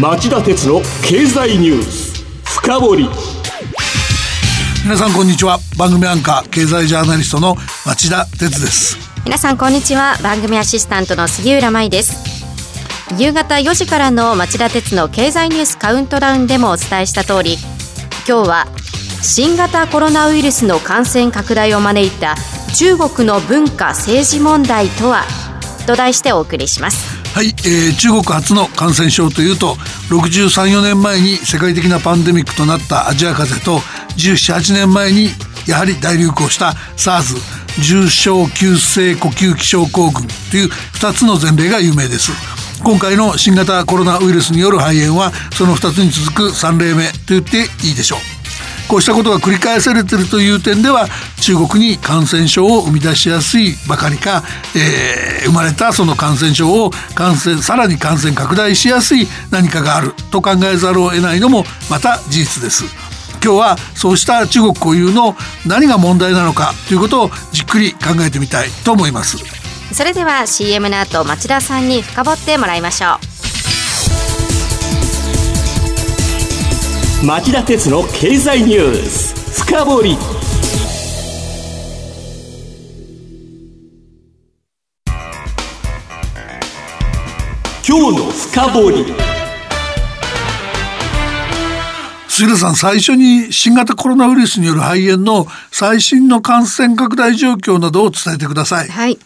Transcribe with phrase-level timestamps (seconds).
[0.00, 3.08] 町田鉄の経済ニュース深掘り。
[4.84, 5.58] 皆さんこんにちは。
[5.78, 7.56] 番組アンカー経済ジャーナリストの
[7.86, 8.98] 町田鉄です。
[9.24, 10.18] 皆さんこんにちは。
[10.22, 12.36] 番組アシスタントの杉浦舞です。
[13.16, 17.54] 夕方4時からの町田鉄の経済ニュースカウントダウンでもお伝えした通り
[18.28, 18.66] 今日は
[19.22, 22.34] 新型コロナウイルスの感染拡大を招いた
[22.76, 25.22] 中国の文化政治問題とは
[25.86, 29.74] と題してお送りしますはい、えー、中国初の感染症というと
[30.08, 33.84] 634年前に世界的なパンデミックとなったアジア風邪と
[34.16, 35.28] 178年前に
[35.68, 37.36] やはり大流行した SARS
[37.82, 42.32] 重症急性呼吸器症候群という2つの前例が有名です。
[42.82, 48.35] 今回の新型コロナウイルスによる肺炎はその2つに続く3例目と言っていいでしょう。
[48.88, 51.08] こうしたことが繰り返されているという点では
[51.40, 54.42] 中国に感染症を生み出しやすいばかりか、
[54.76, 62.84] えー、生まれたその感染症を感染さらに感染拡大しやすい何かがあると考えざるを得ないのもまた事実です。
[63.42, 69.36] 今日はそうした中国固有の何が問題なのかということをじっくり考えてみたいと思います
[69.94, 73.35] それでは CM の後町田さんに深掘ってもらいましょう
[77.24, 80.16] 町田鉄の経済ニュース深掘り
[87.88, 89.04] 今日の深掘り
[92.28, 98.88] 杉浦さん最初に新型コロナウイルスによる肺炎の最新の感染拡大状況などを伝えてください。
[98.88, 99.18] はい。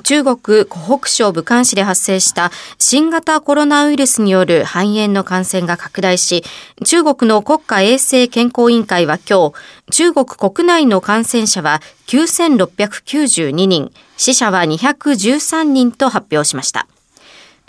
[0.00, 6.42] 中国湖北省武漢市で発生した新型コロナウイルスによる肺炎の感染が拡大し、
[6.84, 9.54] 中国の国家衛生健康委員会は今日、
[9.90, 16.86] 中国国内の感染者は9692人、死者は213人と発表しました。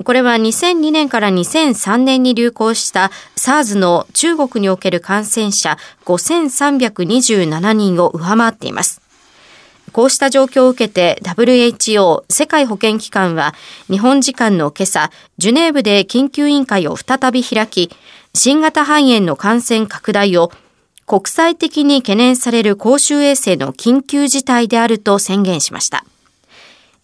[0.03, 9.02] これは2002年から2003年に流行した SARS の中国における感染者5327人を上回っています。
[9.93, 13.53] こうした状況を受けて WHO 世界保健機関は
[13.89, 17.91] 日本時間の今朝、ジュネーブで緊急委員会を再び開き、
[18.33, 20.51] 新型肺炎の感染拡大を
[21.05, 26.03] 国際的に懸念される公衆衛生の緊急事態であると宣言しました。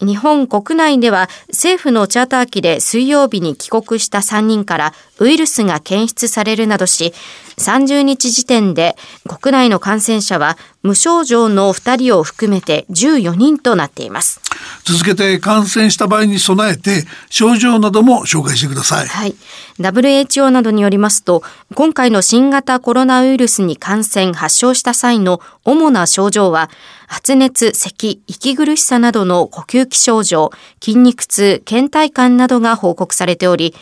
[0.01, 7.13] 日本国内では政府のチャーター機で水曜日に帰国した3人からウイルスが検出されるなどし、
[7.57, 8.95] 30日時点で
[9.27, 14.39] 国内の感染者は無症状の2人を含めて14人となっています。
[14.85, 19.07] 続けて感染した場合に備えて症状なども紹介してください。
[19.07, 19.35] はい。
[19.79, 21.43] WHO などによりますと、
[21.75, 26.69] 今回の新型コロナウイルスに感染発症した際の主な症状は、
[27.07, 30.51] 発熱、咳、息苦しさなどの呼吸器症状、
[30.83, 33.73] 筋肉痛、倦怠感などが報告されており、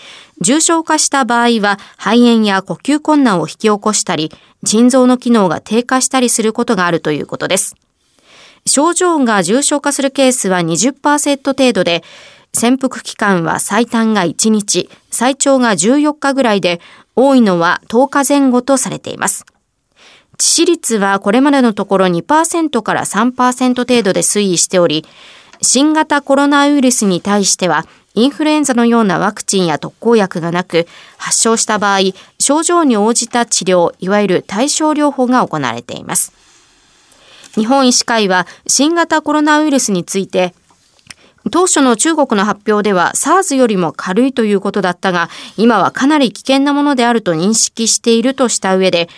[0.42, 4.32] 重症化した場合は肺炎や呼吸困難を引き起こしたり、
[4.64, 7.76] 腎臓の機能が低下したりすることがあるということです。
[8.66, 12.04] 症状が重症化するケースは20%程度で、
[12.54, 16.82] 潜伏期間は最短が1日、最長が14日ぐらいで、
[17.16, 19.46] 多いのは10日前後とされています。
[20.38, 25.04] 致死率はこれまでのところ2%から3%程度で推移しており、
[25.62, 32.00] 新型コロナウイルスに対してはインフルエンザのようなワクチンや特効薬がなく、発症した場合、
[32.40, 36.34] 症状に応じた治療、いわゆる対症療法が行われています。
[37.54, 40.56] 日本医師会は新型コロナウイルスについて、
[41.52, 49.10] 当初の中国の発表では SARS よりも軽いということだったが、今はかなり危険なものであると認識しているとした上で、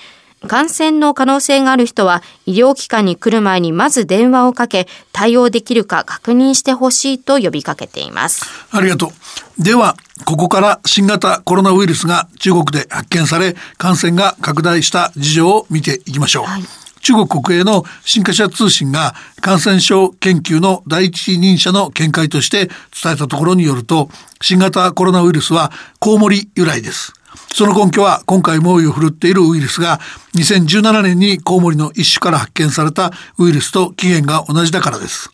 [0.48, 8.46] 感染の可能性がある人は医療機関に来る前にまず電話をかけ対応できるか確認してほしいと呼びかけています。
[8.72, 9.64] ありがとう。
[9.64, 16.64] ではここから新型コロナウイルスが中国で発見され感染が拡大した事情を見ていきましょう、はい。
[17.02, 22.68] 中国国営の新華社通信が感染症研究の第一人者の見解として
[23.02, 24.10] 伝えたところによると
[24.42, 27.14] 新型コロナウイルスはコウモリ由来です
[27.54, 30.00] その根拠は今回猛威を振るっているウイルスが
[30.36, 35.32] 2017年にコウモリの一種から発見されたウイルスと起源が同じだからです。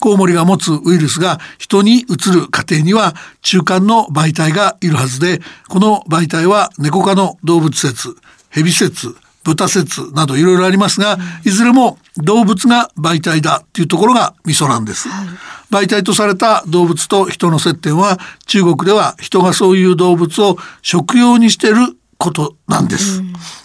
[0.00, 8.14] コウモリが持つウイルスが人に移る過程には中間の媒体がいるはずで、この媒体は猫科の動物説、
[8.50, 15.08] 蛇説、豚説などいろいろありますが、いずれも動物が媒体だっていうところがミソなんです。
[15.08, 15.28] はい
[15.70, 23.22] 媒体とされた動物と人の接点は中国では人がそういう動物を食用にしていることなんです。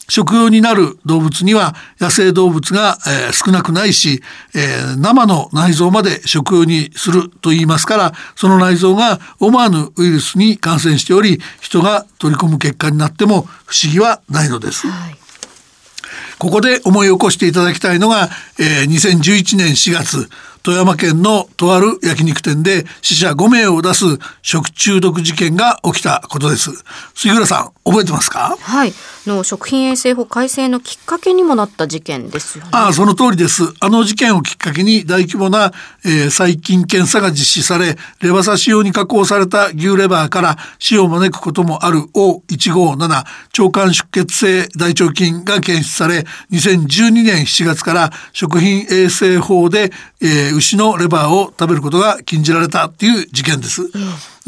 [0.09, 4.23] 食用になる動物には野生動物が、えー、少なくないし、
[4.55, 14.87] えー、生の内臓まで食用にすると言いますからその内臓が思わぬウイルスに感染しており人が取り込む結果になっても不思議はないのです。
[14.87, 15.28] はい
[16.37, 18.29] ここで思い起こしていただきたいのが、
[18.59, 20.29] えー、2011年4月
[20.63, 24.05] 富山県のとある焼肉店で死者5名を出す
[24.41, 26.71] 食中毒事件が起きたことです。
[27.15, 28.57] 杉浦さん、覚えてますか？
[28.59, 28.93] はい。
[29.25, 32.71] の食品衛生法改正のきっかけにもなった事件ですよね。
[32.73, 33.63] ああ、その通りです。
[33.79, 35.71] あの事件をきっかけに大規模な、
[36.03, 43.25] えー、細菌検査が実施され、レバ刺し用に加工された牛レバーから死を招くこともある O157 腸
[43.71, 49.91] 管出血性大腸菌が検出され、2012年7月から食品衛生法で、
[50.21, 53.83] えー、牛のレバーを食べることが禁じられたっていう事件です。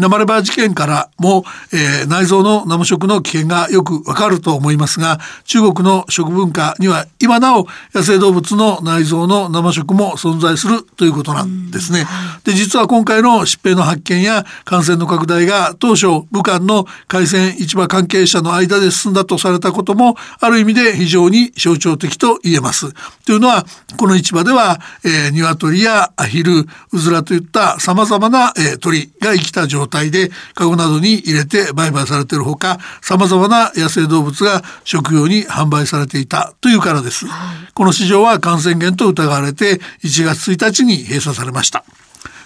[0.05, 12.05] うん生レバー事件からも、えー、内臓の生食の危険がよくわかると思いますが中国の食文化には今なお野生動物の内臓の生食も存在するということなんですね。
[12.43, 22.91] で実は今回の疾病の発見や感染の拡大が当初武漢の海鮮市場関係者の間で進んだとされたこともある意味で非常に象徴的と言えます。
[23.25, 23.65] というのは
[23.97, 37.27] この市場では、えー、鶏やアヒルうずらといったさまざまな、えー、鳥が生きた状態でカゴなどに入れて売買されているほか様々な野生動物が食用に販売されていたというからです。
[37.75, 41.83] この市場は感染源と疑われて1月1日に閉鎖されました。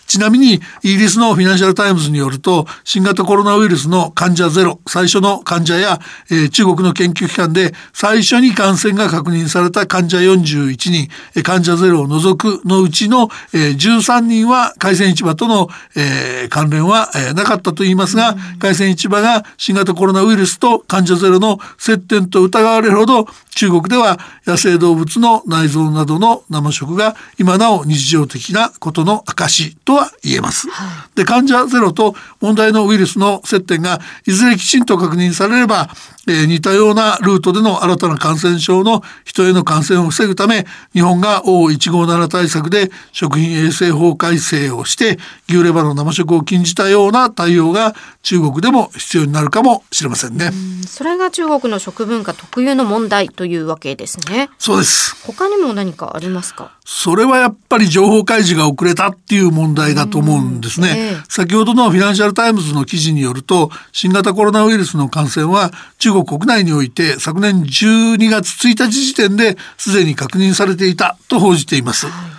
[0.08, 6.00] ちなみにイギリスのフィナンシャルタイムズによると新型コロナウイルスの患者ゼロ最初の患者や、
[6.30, 30.70] えー、中国の研究機関で最初に感染が確認された患者41人患者ゼロを除くのうちの、えー、13人は海鮮市場との、えー、関連は、えー、なかったといいますが海鮮市場が新型コロナウイルスと患者ゼロの接点と疑われるほど中国では野生動物の内臓などの生食が今なお日常的なことの証とは言えます。
[30.70, 35.90] はい、で患者ゼロと問題のウイルスの接点がいずれきちんと確認されれば
[36.28, 47.94] えー、似たようなルートでの新たな感染症の人への感染を防ぐため日本が O157 対策で食品衛生法改正をして牛レバーの生食を禁じたような対応が
[48.24, 50.52] 中国でも必要になるかもしれませんね。
[50.88, 54.50] それが中国の食文化特有の問題というわけですね。
[54.58, 55.16] そうです。
[55.26, 56.75] 他にも何かありますか？
[56.88, 60.94] それはやっぱり情報開示が遅れたっていう問題だと思うんですね。
[60.96, 72.06] えー、先ほどのフィナンシャルタイムズの記事によると新型コロナウイルスの感染は中国国内において昨年12月1日時点ですでに確認されていたと報じています。
[72.06, 72.35] はい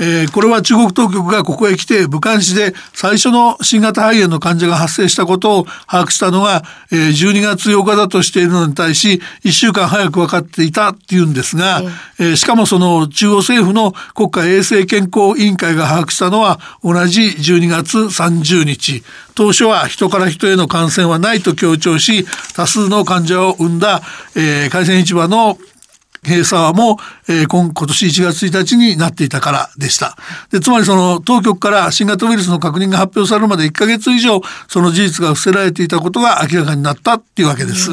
[0.00, 11.82] えー、これは中国当局がここへ来て武漢市で最初の新型肺炎の患者が発生したことを把握したのが、えー、12月8日だとしているのに対し1週間早く分かっていたっていうんですが、
[12.18, 19.02] えー、しかもその中央政府の国家衛生健康委員会が把握したのは同じ12月30日。
[19.34, 22.24] 当初は人から人への感染はないと強調し
[22.54, 24.00] 多数の患者を生んだ、
[24.36, 25.58] えー、海鮮市場の
[26.24, 26.98] 閉鎖も、
[27.28, 30.16] えー、今今年1月1日になっていたからでした。
[30.50, 37.90] でつまりその当局から新型ウイルスの確認が発表されるまで1ヶ月以上その事実が伏せられていたことが明らかになったっていうわけです。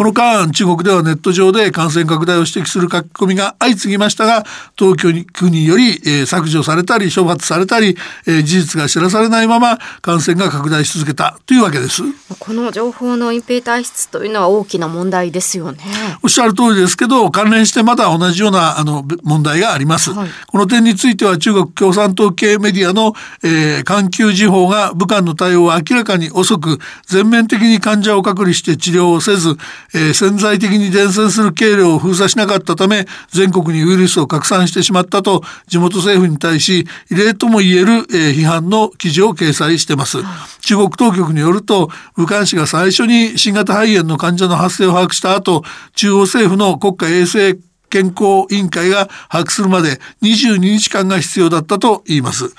[0.00, 4.44] この間中国ではネット上で感染拡大を指摘する書き込みが相次ぎましたが
[4.74, 5.12] 当局
[5.50, 12.00] により、えー、削除されたり処罰されたり、えー、事実が知らされないまま感染が拡大し続けたというわけです。
[12.38, 15.80] この情報の隠蔽体質というのは大きな問題ですよね。
[16.22, 23.12] おっしゃる通りですけど関連してまだ同じようなあの問題があります、はい、この点については中国共産党系メディアの、
[23.44, 29.58] えー、環球時報が武漢の対応を明らかに遅く全面的に患者を隔離して治療をせず、
[29.94, 45.62] えー、潜在的に伝染する経路を封鎖しなかったため全国にウイルスを拡散してしまったと地元政府に対し異例とも言える、えー、批判の記事を掲載してます、はい、中国当局によると武漢市が最初に新型肺炎の患者の発生を把握した後
[45.94, 52.54] 中央政府の国家衛生健康委員会が把握するまで22日間が必要だったと言います。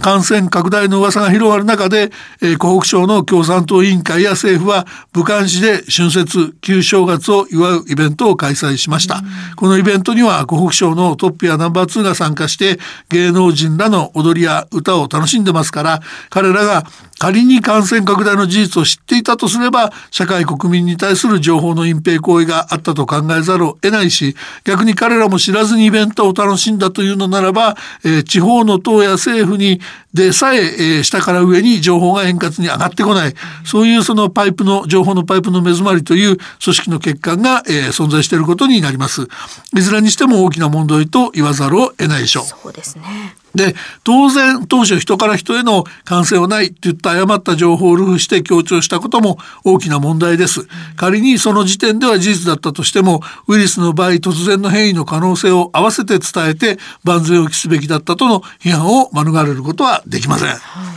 [0.00, 9.22] 感染拡大の噂が広がる中で、えー、湖北省の共産党委員会や政府は武漢市で春節旧正月を祝うイベントを開催しました。
[9.56, 12.78] このイベントには湖北省のトップやナンバー2が参加して
[13.10, 16.00] 芸能人らの踊りや歌を楽しんでますから
[16.30, 16.84] 彼らが
[17.18, 29.80] 仮に感染拡大の事実を知っていたとすれば社会国民に対する情報の隠蔽行為があったと考えざるを得ないし逆逆に彼らも知らずにイベントを楽しんだというのならば、えー、地方の党や政府に
[30.12, 33.34] でさええー、下から上に情報が円滑に上がってこない。
[33.64, 39.28] そういうそのパイプの情報のパイプの目詰まりという組織の欠陥が、えー、存在していることになります。
[39.74, 42.44] いずれにしても大きな問題と言わざるを得ないでしょう。
[42.44, 43.36] そうですね。
[43.56, 50.68] で当然当初人から人への感染はないといった誤った情報をルフして強調したことも大きな問題です。
[50.96, 60.95] 仮にその時点では事実だったとしてもウイルスの場合突然の変異の可能性を合わせて伝えて万全を期すべきだったとの批判を免れることはできません。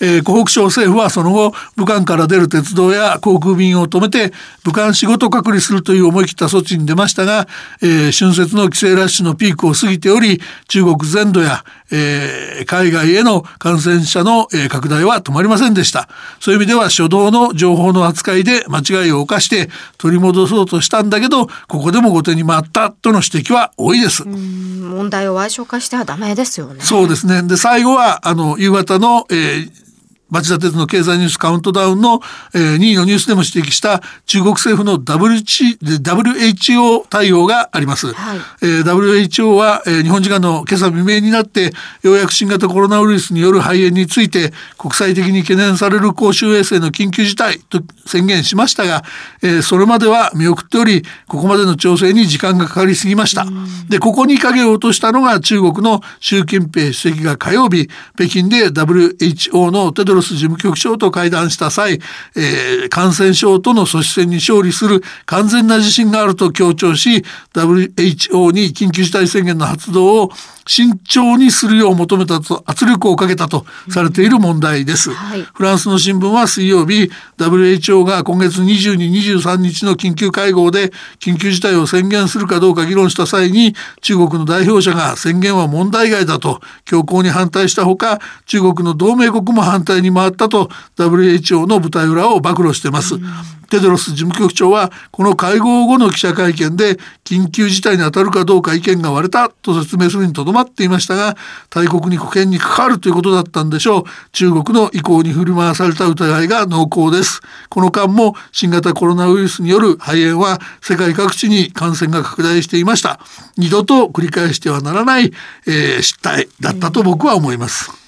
[0.00, 4.32] はいえー、湖北省政府はその後武漢から出る鉄道や航空便を止めて
[4.64, 7.46] 武漢仕事隔離するという思い切った措置に出ましたが、
[7.82, 16.08] えー、春節の帰省ラッシュのピークを過ぎており中国全土や、えー、海外への感染者の、えー、拡大は止まりませんでした。
[16.40, 24.24] そういう意味では初動の情報の扱いで間違いを犯して取り戻そうとしたんだけどここでも後手に回ったとの指摘は多いです。
[24.24, 26.80] 問題を矮小化してはダメですよね。
[26.80, 27.42] そうですね。
[27.42, 29.85] で最後はあの夕方の、えー
[30.30, 32.20] 町田鉄の経済ニュースカウントダウンの、
[32.52, 38.12] えー、2位のニュースでも指摘した中国政府の WHO 対応があります。
[38.12, 49.04] はい、えー、WHO は、えー、日本時間の今朝未明になってようやく新型コロナウイルスによる肺炎について国際的に懸念される公衆衛生の緊急事態と宣言しましたが、
[49.42, 53.46] えー、それまでは見送っておりここまでの調整に時間がかかりすぎました。
[53.88, 62.00] でここに影を落としたのが中国の習近平主席が火曜日北京で WHO のテドロス事務局長と会談した際、
[62.34, 70.30] えー、感染症との阻止戦に勝利する完全な自信があると強調し WHO に緊急事態宣言の発動を
[70.66, 78.96] 慎重にするよう求めたと圧力をかけたとされている問題です、うんはい、フランスの新聞は水曜日 WHO が今月22、
[79.40, 93.22] 23日の緊急会合で緊急事態を宣言するかどうか議論した際に中国の代表者が宣言は問題外だと強硬に反対したほか中国の同盟国も反対に回ったと WHO の舞台裏を暴露しています、うん。
[93.68, 101.36] テドロス事務局長はこの会合後の記者会見で緊急事態に当たるかどうか意見が割れたと説明するにとどまっていましたが
[101.70, 104.04] 大国に保険に関わるということだったんでしょう。
[104.32, 107.40] 中国の意向に振り回された疑いが濃厚です。
[107.68, 113.20] この間も新型コロナウイルスによる肺炎は世界各地に感染が拡大していました。
[113.56, 115.32] 二度と繰り返してはならない、
[115.66, 118.05] えー、失態だったと僕は思います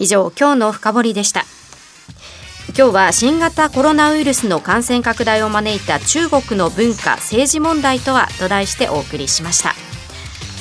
[0.00, 1.44] 以上今日の深掘りでした。
[2.76, 9.74] 今日は新型コロナウイルスの感染拡大を招いた中国の文化政治問題とはと題してお送りしました。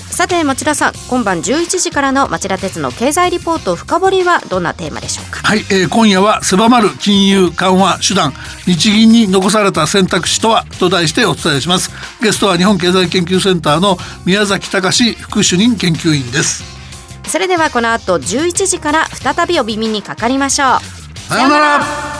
[0.10, 5.40] さて町田さん今晩11時からの町田鉄の経済リポート深掘りはどんなテーマでしょうか？
[5.44, 8.34] はい、えー、今夜は狭まる金融緩和手段
[8.66, 11.92] 日銀に残された選択肢とはと題してお伝えします。
[12.22, 16.79] ゲストは日本経済研究センターの宮崎隆副主任研究員です。
[17.30, 21.20] それではこの後11時から再びお耳にかかりましょう。
[21.20, 22.19] さようなら。